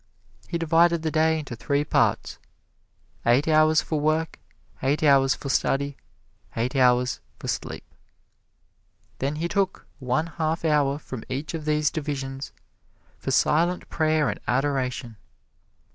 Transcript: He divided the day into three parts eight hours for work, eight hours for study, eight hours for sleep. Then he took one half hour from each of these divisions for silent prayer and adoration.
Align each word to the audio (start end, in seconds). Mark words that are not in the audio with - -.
He 0.47 0.57
divided 0.57 1.03
the 1.03 1.11
day 1.11 1.37
into 1.37 1.55
three 1.55 1.83
parts 1.83 2.39
eight 3.23 3.47
hours 3.47 3.81
for 3.83 3.99
work, 3.99 4.39
eight 4.81 5.03
hours 5.03 5.35
for 5.35 5.47
study, 5.47 5.95
eight 6.57 6.75
hours 6.75 7.19
for 7.37 7.47
sleep. 7.47 7.83
Then 9.19 9.35
he 9.35 9.47
took 9.47 9.85
one 9.99 10.25
half 10.25 10.65
hour 10.65 10.97
from 10.97 11.23
each 11.29 11.53
of 11.53 11.65
these 11.65 11.91
divisions 11.91 12.51
for 13.19 13.29
silent 13.29 13.89
prayer 13.91 14.27
and 14.27 14.39
adoration. 14.47 15.17